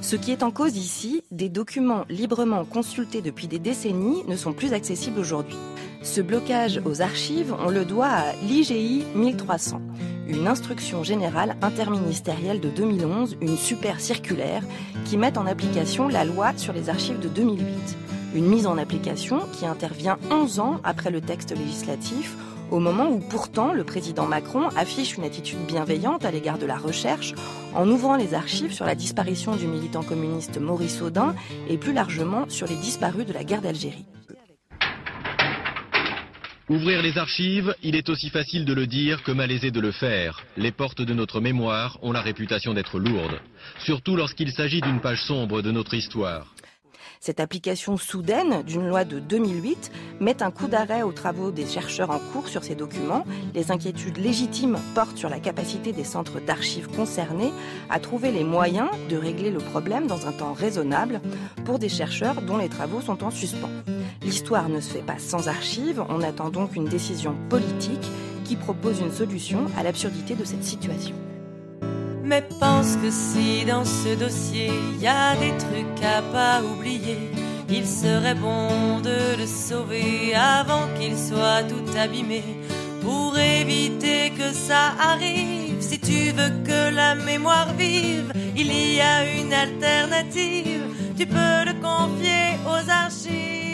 [0.01, 4.53] Ce qui est en cause ici, des documents librement consultés depuis des décennies ne sont
[4.53, 5.57] plus accessibles aujourd'hui.
[6.01, 9.81] Ce blocage aux archives, on le doit à l'IGI 1300,
[10.29, 14.63] une instruction générale interministérielle de 2011, une super circulaire
[15.03, 17.97] qui met en application la loi sur les archives de 2008.
[18.33, 22.37] Une mise en application qui intervient 11 ans après le texte législatif,
[22.71, 26.77] au moment où pourtant le président Macron affiche une attitude bienveillante à l'égard de la
[26.77, 27.33] recherche
[27.75, 31.35] en ouvrant les archives sur la disparition du militant communiste Maurice Audin
[31.67, 34.05] et plus largement sur les disparus de la guerre d'Algérie.
[36.69, 40.39] Ouvrir les archives, il est aussi facile de le dire que malaisé de le faire.
[40.55, 43.41] Les portes de notre mémoire ont la réputation d'être lourdes,
[43.79, 46.53] surtout lorsqu'il s'agit d'une page sombre de notre histoire.
[47.21, 49.91] Cette application soudaine d'une loi de 2008
[50.21, 53.25] met un coup d'arrêt aux travaux des chercheurs en cours sur ces documents.
[53.53, 57.51] Les inquiétudes légitimes portent sur la capacité des centres d'archives concernés
[57.89, 61.19] à trouver les moyens de régler le problème dans un temps raisonnable
[61.65, 63.69] pour des chercheurs dont les travaux sont en suspens.
[64.21, 68.09] L'histoire ne se fait pas sans archives, on attend donc une décision politique
[68.45, 71.17] qui propose une solution à l'absurdité de cette situation.
[72.23, 77.31] Mais pense que si dans ce dossier y a des trucs à pas oublier,
[77.69, 82.43] il serait bon de le sauver avant qu'il soit tout abîmé.
[83.01, 89.23] Pour éviter que ça arrive, si tu veux que la mémoire vive, il y a
[89.39, 90.83] une alternative.
[91.17, 93.68] Tu peux le confier aux archives.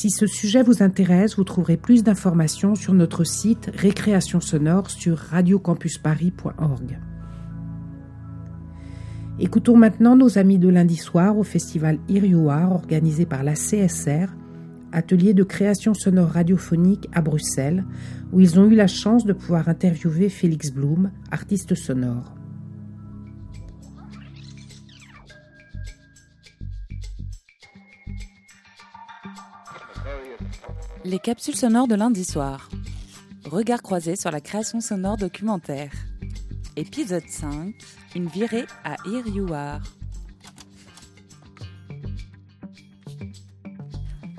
[0.00, 5.18] Si ce sujet vous intéresse, vous trouverez plus d'informations sur notre site Récréation sonore sur
[5.18, 6.98] radiocampusparis.org.
[9.38, 14.28] Écoutons maintenant nos amis de lundi soir au festival Irioir organisé par la CSR,
[14.90, 17.84] atelier de création sonore radiophonique à Bruxelles,
[18.32, 22.39] où ils ont eu la chance de pouvoir interviewer Félix Blum, artiste sonore.
[31.04, 32.68] Les capsules sonores de lundi soir.
[33.44, 35.90] Regard croisé sur la création sonore documentaire.
[36.76, 37.74] Épisode 5.
[38.14, 39.80] Une virée à Iriouar.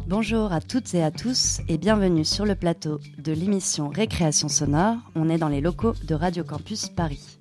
[0.07, 4.97] Bonjour à toutes et à tous et bienvenue sur le plateau de l'émission Récréation sonore.
[5.15, 7.39] On est dans les locaux de Radio Campus Paris.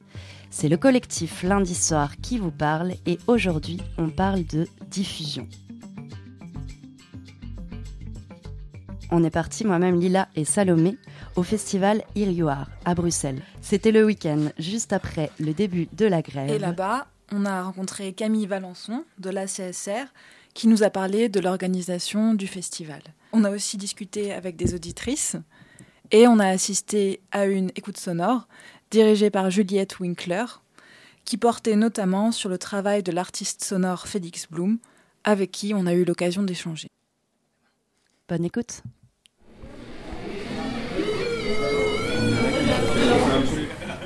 [0.51, 5.47] C'est le collectif lundi soir qui vous parle et aujourd'hui on parle de diffusion.
[9.11, 10.97] On est parti, moi-même Lila et Salomé,
[11.37, 13.43] au festival Irioir à Bruxelles.
[13.61, 16.51] C'était le week-end juste après le début de la grève.
[16.51, 20.07] Et là-bas, on a rencontré Camille Valençon de la CSR
[20.55, 23.03] qui nous a parlé de l'organisation du festival.
[23.33, 25.37] On a aussi discuté avec des auditrices
[26.11, 28.49] et on a assisté à une écoute sonore
[28.91, 30.45] dirigée par Juliette Winkler
[31.25, 34.79] qui portait notamment sur le travail de l'artiste sonore Félix Blum
[35.23, 36.89] avec qui on a eu l'occasion d'échanger.
[38.29, 38.83] Bonne écoute.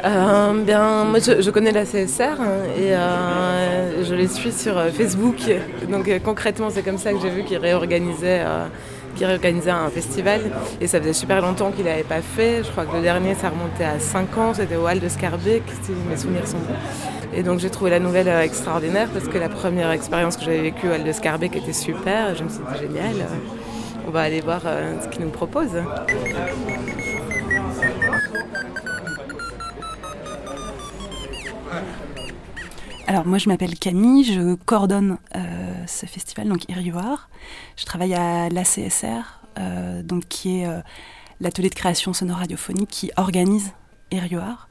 [0.05, 4.91] Euh, bien, moi je, connais la CSR hein, et euh, je les suis sur euh,
[4.91, 5.37] Facebook.
[5.89, 8.45] Donc concrètement, c'est comme ça que j'ai vu qu'ils réorganisaient,
[9.19, 10.41] réorganisait un festival.
[10.81, 12.63] Et ça faisait super longtemps qu'il n'avait pas fait.
[12.65, 14.53] Je crois que le dernier, ça remontait à 5 ans.
[14.53, 16.75] C'était au Hall de Scarbeck, si mes souvenirs sont bons.
[17.35, 20.87] Et donc j'ai trouvé la nouvelle extraordinaire parce que la première expérience que j'avais vécue
[20.87, 22.35] au Hall de Scarbeck était super.
[22.35, 23.27] Je me suis dit génial.
[24.07, 24.61] On va aller voir
[25.03, 25.81] ce qu'ils nous proposent.
[33.07, 37.29] Alors moi je m'appelle Camille, je coordonne euh, ce festival, donc Irioir.
[37.77, 40.81] Je travaille à l'ACSR, euh, donc qui est euh,
[41.41, 43.73] l'atelier de création sonore radiophonique qui organise
[44.11, 44.69] Irioir.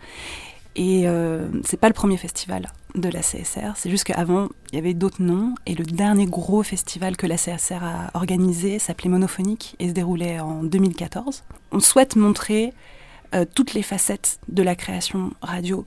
[0.75, 1.05] Et
[1.63, 5.21] c'est pas le premier festival de la CSR, c'est juste qu'avant il y avait d'autres
[5.21, 9.93] noms et le dernier gros festival que la CSR a organisé s'appelait Monophonique et se
[9.93, 11.43] déroulait en 2014.
[11.71, 12.73] On souhaite montrer
[13.53, 15.85] toutes les facettes de la création radio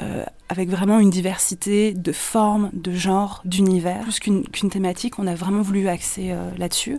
[0.00, 4.02] euh, avec vraiment une diversité de formes, de genres, d'univers.
[4.02, 6.98] Plus qu'une thématique, on a vraiment voulu axer euh, là-dessus.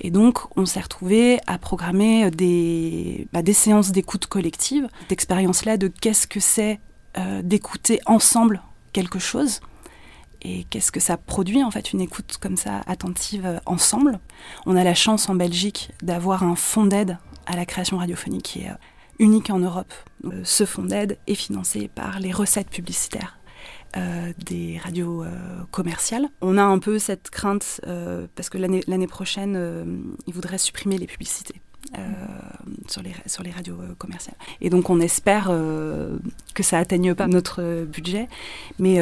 [0.00, 5.88] Et donc, on s'est retrouvé à programmer des, bah, des séances d'écoute collective, d'expérience-là de
[5.88, 6.80] qu'est-ce que c'est
[7.16, 8.62] euh, d'écouter ensemble
[8.92, 9.60] quelque chose
[10.42, 14.18] et qu'est-ce que ça produit en fait une écoute comme ça attentive ensemble.
[14.66, 18.60] On a la chance en Belgique d'avoir un fonds d'aide à la création radiophonique qui
[18.60, 18.70] est
[19.22, 19.92] unique en Europe.
[20.24, 23.38] Euh, ce fonds d'aide est financé par les recettes publicitaires
[23.96, 25.30] euh, des radios euh,
[25.70, 26.28] commerciales.
[26.40, 27.80] On a un peu cette crainte
[28.34, 31.60] parce que l'année prochaine, ils voudraient supprimer les publicités.
[32.88, 34.36] sur, les, radios commerciales.
[34.60, 35.50] Et donc on espère
[36.54, 38.28] que ça atteigne pas notre budget,
[38.78, 38.98] mais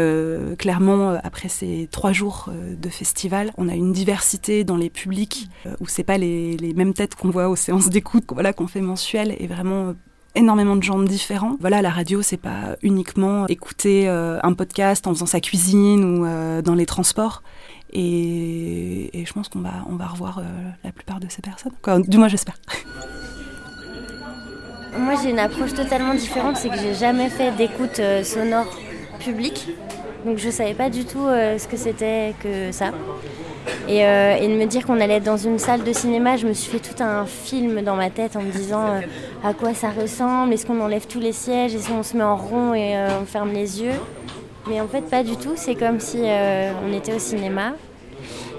[0.59, 5.49] clairement après ces trois jours de festival, on a une diversité dans les publics
[5.79, 8.81] où c'est pas les, les, mêmes têtes qu'on voit aux séances d'écoute, voilà qu'on fait
[8.81, 9.95] mensuelles, et vraiment
[10.35, 11.57] énormément de genres différents.
[11.61, 16.25] Voilà, la radio, c'est pas uniquement écouter euh, un podcast en faisant sa cuisine ou
[16.25, 17.43] euh, dans les transports.
[17.93, 20.43] Et, je pense qu'on va, on va revoir euh,
[20.85, 21.73] la plupart de ces personnes.
[22.07, 22.57] du moins, j'espère.
[24.99, 28.77] Moi, j'ai une approche totalement différente, c'est que j'ai jamais fait d'écoute sonore
[29.21, 29.69] publique.
[30.25, 32.91] Donc, je savais pas du tout ce que c'était que ça.
[33.89, 36.53] Euh, et, de me dire qu'on allait être dans une salle de cinéma, je me
[36.53, 39.01] suis fait tout un film dans ma tête en me disant euh,
[39.45, 42.37] à quoi ça ressemble, est-ce qu'on enlève tous les sièges, est-ce qu'on se met en
[42.37, 43.95] rond et euh, on ferme les yeux?
[44.69, 47.73] Mais en fait, pas du tout, c'est comme si on était au cinéma.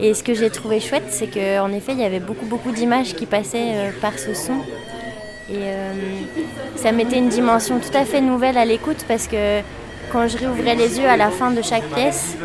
[0.02, 3.14] Et ce que j'ai trouvé chouette, c'est qu'en effet, il y avait beaucoup, beaucoup d'images
[3.14, 4.56] qui passaient par ce son.
[5.50, 5.62] Et
[6.76, 9.62] ça mettait une dimension tout à fait nouvelle à l'écoute parce que
[10.12, 12.36] quand je réouvrais les yeux à la fin de chaque pièce,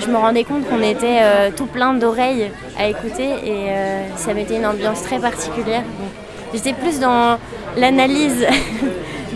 [0.00, 4.34] je me rendais compte qu'on était euh, tout plein d'oreilles à écouter et euh, ça
[4.34, 5.82] mettait une ambiance très particulière.
[6.54, 7.38] J'étais plus dans
[7.76, 8.46] l'analyse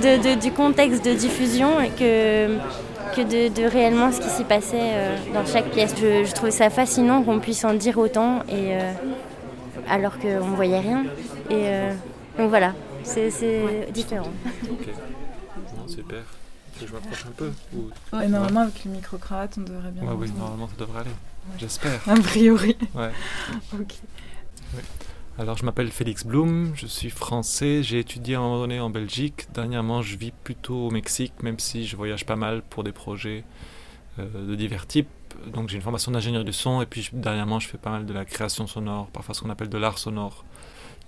[0.42, 2.56] du contexte de diffusion que,
[3.16, 5.94] que de, réellement ce qui s'y passait euh, dans chaque pièce.
[5.98, 8.76] Je, trouvais ça fascinant qu'on puisse en dire autant et,
[9.88, 11.04] alors qu'on ne voyait rien.
[11.50, 11.64] Et
[12.38, 12.72] donc voilà,
[13.02, 13.30] c'est
[13.92, 14.30] différent.
[15.86, 16.39] super
[16.86, 17.52] je m'approche un peu
[18.12, 20.12] Normalement, avec le micro-cravate, on devrait bien.
[20.12, 21.10] oui, normalement, ça devrait aller.
[21.58, 22.00] J'espère.
[22.08, 22.76] A priori.
[22.94, 23.10] Ouais.
[23.74, 23.94] ok.
[25.38, 28.90] Alors, je m'appelle Félix Blum, je suis français, j'ai étudié à un moment donné en
[28.90, 29.46] Belgique.
[29.54, 33.44] Dernièrement, je vis plutôt au Mexique, même si je voyage pas mal pour des projets
[34.18, 35.08] euh, de divers types.
[35.46, 38.12] Donc, j'ai une formation d'ingénieur du son, et puis dernièrement, je fais pas mal de
[38.12, 40.44] la création sonore, parfois ce qu'on appelle de l'art sonore.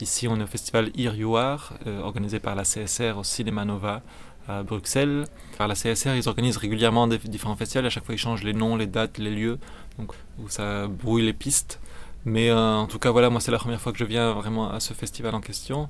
[0.01, 4.03] Ici, on est au festival Irioir, euh, organisé par la CSR au Cinéma Nova,
[4.49, 5.27] à Bruxelles.
[5.59, 7.87] Par la CSR, ils organisent régulièrement des différents festivals.
[7.87, 9.59] À chaque fois, ils changent les noms, les dates, les lieux,
[9.99, 11.81] donc où ça brouille les pistes.
[12.25, 14.71] Mais euh, en tout cas, voilà, moi, c'est la première fois que je viens vraiment
[14.71, 15.89] à ce festival en question.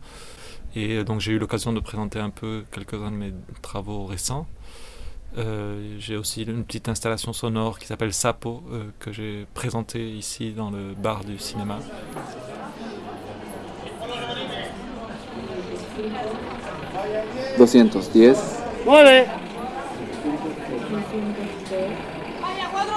[0.74, 4.46] Et euh, donc, j'ai eu l'occasion de présenter un peu quelques-uns de mes travaux récents.
[5.38, 8.62] Euh, j'ai aussi une petite installation sonore qui s'appelle Sapo,
[8.98, 11.78] que j'ai présentée ici dans le bar du cinéma.
[17.59, 18.36] 210.
[18.86, 19.26] Mueve.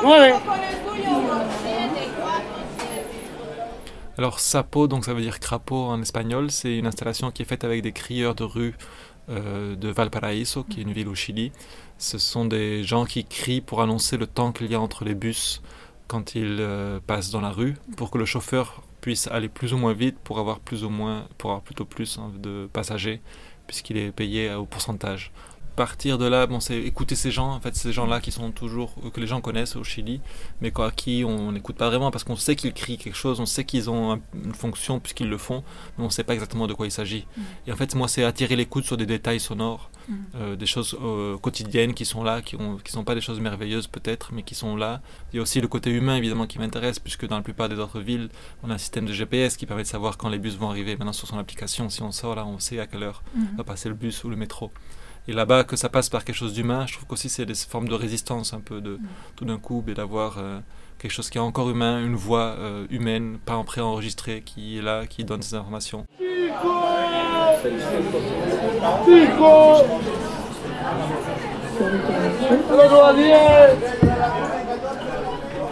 [0.04, 0.36] Mueve.
[4.18, 7.66] Alors sapo, donc ça veut dire crapaud en espagnol, c'est une installation qui est faite
[7.66, 8.74] avec des crieurs de rue
[9.30, 11.52] euh, de Valparaíso, qui est une ville au Chili.
[11.98, 15.16] Ce sont des gens qui crient pour annoncer le temps qu'il y a entre les
[15.16, 15.62] bus
[16.08, 19.78] quand ils euh, passent dans la rue, pour que le chauffeur puisse aller plus ou
[19.78, 23.22] moins vite pour avoir plus ou moins, pour avoir plutôt plus hein, de passagers
[23.68, 25.32] puisqu'il est payé au pourcentage.
[25.76, 28.96] Partir de là, bon, c'est écouter ces gens, en fait, ces gens-là qui sont toujours,
[29.04, 30.22] euh, que les gens connaissent au Chili,
[30.62, 33.46] mais quoi, qui on n'écoute pas vraiment parce qu'on sait qu'ils crient quelque chose, on
[33.46, 35.64] sait qu'ils ont une fonction puisqu'ils le font,
[35.98, 37.28] mais on ne sait pas exactement de quoi il s'agit.
[37.36, 37.42] Mm.
[37.68, 39.90] Et en fait, moi, c'est attirer l'écoute sur des détails sonores.
[40.36, 43.40] Euh, des choses euh, quotidiennes qui sont là, qui ne qui sont pas des choses
[43.40, 45.02] merveilleuses peut-être, mais qui sont là.
[45.32, 47.80] Il y a aussi le côté humain, évidemment, qui m'intéresse, puisque dans la plupart des
[47.80, 48.30] autres villes,
[48.64, 50.96] on a un système de GPS qui permet de savoir quand les bus vont arriver.
[50.96, 53.58] Maintenant, sur son application, si on sort là, on sait à quelle heure mm.
[53.58, 54.72] va passer le bus ou le métro.
[55.28, 57.88] Et là-bas, que ça passe par quelque chose d'humain, je trouve qu'aussi c'est des formes
[57.88, 59.00] de résistance un peu de
[59.36, 60.60] tout d'un coup, et d'avoir euh,
[61.00, 64.82] quelque chose qui est encore humain, une voix euh, humaine, pas en préenregistré, qui est
[64.82, 66.06] là, qui donne ces informations.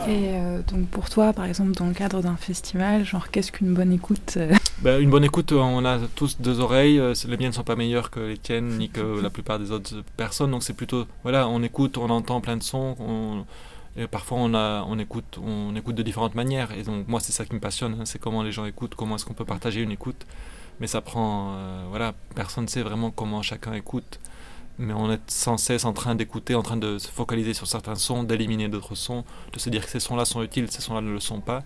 [0.06, 3.74] Et euh, donc pour toi, par exemple, dans le cadre d'un festival, genre qu'est-ce qu'une
[3.74, 4.54] bonne écoute euh?
[4.82, 7.00] Ben, Une bonne écoute, on a tous deux oreilles.
[7.00, 9.72] Euh, les miennes ne sont pas meilleures que les tiennes, ni que la plupart des
[9.72, 10.52] autres personnes.
[10.52, 13.46] Donc c'est plutôt, voilà, on écoute, on entend plein de sons.
[13.96, 16.72] et parfois on, a, on, écoute, on écoute de différentes manières.
[16.78, 19.16] Et donc moi c'est ça qui me passionne, hein, c'est comment les gens écoutent, comment
[19.16, 20.26] est-ce qu'on peut partager une écoute.
[20.80, 24.20] Mais ça prend, euh, voilà, personne ne sait vraiment comment chacun écoute.
[24.80, 27.96] Mais on est sans cesse en train d'écouter, en train de se focaliser sur certains
[27.96, 31.12] sons, d'éliminer d'autres sons, de se dire que ces sons-là sont utiles, ces sons-là ne
[31.12, 31.64] le sont pas.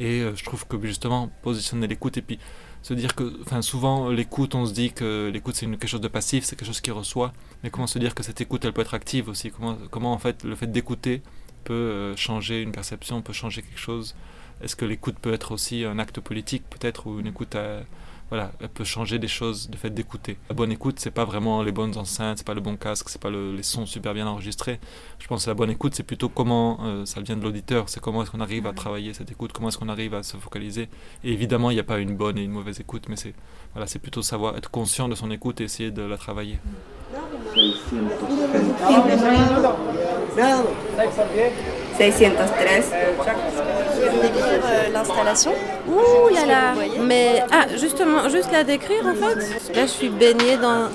[0.00, 2.38] Et euh, je trouve que justement, positionner l'écoute et puis
[2.82, 6.08] se dire que, enfin, souvent l'écoute, on se dit que l'écoute c'est quelque chose de
[6.08, 7.32] passif, c'est quelque chose qui reçoit.
[7.62, 9.50] Mais comment se dire que cette écoute, elle peut être active aussi?
[9.50, 11.22] Comment, comment en fait le fait d'écouter
[11.64, 14.14] peut euh, changer une perception, peut changer quelque chose?
[14.62, 17.80] Est-ce que l'écoute peut être aussi un acte politique peut-être ou une écoute à
[18.32, 20.38] voilà, elle peut changer des choses, le fait d'écouter.
[20.48, 23.20] La bonne écoute, c'est pas vraiment les bonnes enceintes, c'est pas le bon casque, c'est
[23.20, 24.80] pas les sons super bien enregistrés.
[25.18, 28.00] Je pense que la bonne écoute, c'est plutôt comment euh, ça vient de l'auditeur, c'est
[28.00, 30.88] comment est-ce qu'on arrive à travailler cette écoute, comment est-ce qu'on arrive à se focaliser.
[31.24, 33.34] Et évidemment, il n'y a pas une bonne et une mauvaise écoute, mais c'est
[33.74, 36.58] voilà, c'est plutôt savoir être conscient de son écoute et essayer de la travailler.
[41.98, 42.46] 603
[44.22, 45.52] décrire euh, l'installation
[45.88, 49.74] Ouh là là Mais ah, justement, juste la décrire en fait.
[49.74, 50.88] Là, je suis baignée dans,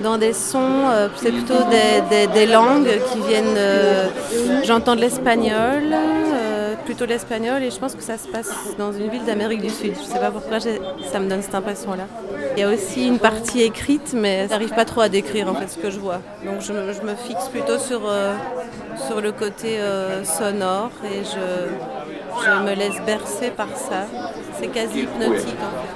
[0.00, 1.64] dans des sons, euh, c'est plutôt
[2.10, 3.56] des, des, langues qui viennent.
[3.56, 4.08] Euh,
[4.64, 5.94] j'entends de l'espagnol,
[6.84, 9.94] plutôt l'espagnol, et je pense que ça se passe dans une ville d'Amérique du Sud.
[9.98, 12.06] Je sais pas pourquoi ça me donne cette impression-là.
[12.56, 15.54] Il y a aussi une partie écrite, mais ça n'arrive pas trop à décrire en
[15.54, 16.20] fait ce que je vois.
[16.44, 18.02] Donc je, je me fixe plutôt sur,
[19.06, 19.78] sur le côté
[20.24, 21.70] sonore et je
[22.44, 24.06] je me laisse bercer par ça.
[24.58, 25.92] C'est quasi hypnotique en fait.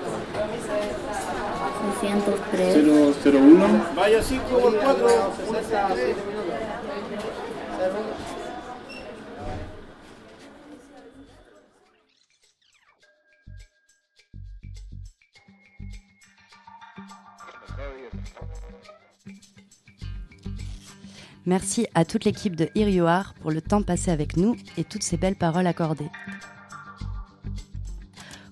[21.47, 22.69] Merci à toute l'équipe de
[23.07, 26.11] Are pour le temps passé avec nous et toutes ces belles paroles accordées.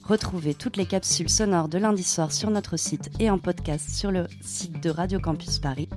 [0.05, 4.13] Retrouvez toutes les capsules sonores de lundi soir sur notre site et en podcast sur
[4.13, 5.89] le site de Radio Campus Paris.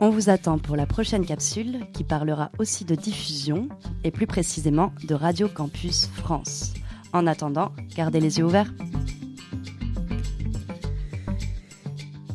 [0.00, 3.68] On vous attend pour la prochaine capsule qui parlera aussi de diffusion
[4.02, 6.72] et plus précisément de Radio Campus France.
[7.12, 8.72] En attendant, gardez les yeux ouverts.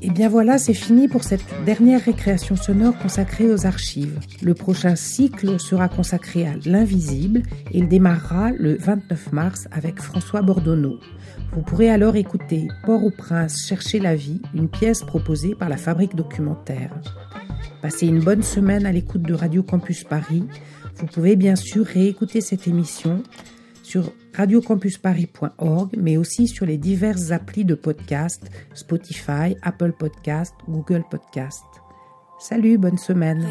[0.08, 4.18] Et bien voilà, c'est fini pour cette dernière récréation sonore consacrée aux archives.
[4.41, 7.43] Le prochain cycle sera consacré à l'invisible
[7.74, 10.97] et il démarrera le 29 mars avec François Bordonneau.
[11.51, 16.91] Vous pourrez alors écouter Port-au-Prince chercher la vie, une pièce proposée par la Fabrique documentaire.
[17.82, 20.45] Passez une bonne semaine à l'écoute de Radio Campus Paris.
[20.95, 23.24] Vous pouvez bien sûr réécouter cette émission
[23.88, 31.64] sur radiocampusparis.org, mais aussi sur les diverses applis de podcast, Spotify, Apple Podcast, Google Podcast.
[32.38, 33.48] Salut, bonne semaine.